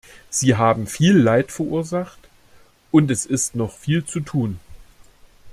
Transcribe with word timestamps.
Sie 0.31 0.55
haben 0.55 0.87
viel 0.87 1.15
Leid 1.15 1.51
verursacht, 1.51 2.17
und 2.89 3.11
es 3.11 3.27
ist 3.27 3.53
noch 3.53 3.77
viel 3.77 4.03
zu 4.03 4.21
tun. 4.21 4.59